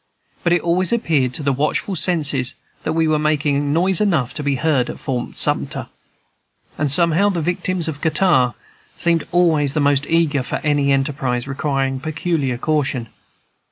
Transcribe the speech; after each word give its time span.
But 0.43 0.51
it 0.53 0.63
always 0.63 0.91
appeared 0.91 1.31
to 1.35 1.43
the 1.43 1.53
watchful 1.53 1.95
senses 1.95 2.55
that 2.83 2.93
we 2.93 3.07
were 3.07 3.19
making 3.19 3.71
noise 3.71 4.01
enough 4.01 4.33
to 4.33 4.41
be 4.41 4.55
heard 4.55 4.89
at 4.89 4.97
Fort 4.97 5.35
Sumter; 5.35 5.89
and 6.75 6.91
somehow 6.91 7.29
the 7.29 7.39
victims 7.39 7.87
of 7.87 8.01
catarrh 8.01 8.55
seemed 8.97 9.27
always 9.31 9.75
the 9.75 9.79
most 9.79 10.07
eager 10.07 10.41
for 10.41 10.55
any 10.63 10.91
enterprise 10.91 11.47
requiring 11.47 11.99
peculiar 11.99 12.57
caution. 12.57 13.09